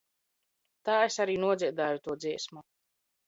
[0.89, 2.65] Tā es arī nodziedāju to dziesmu.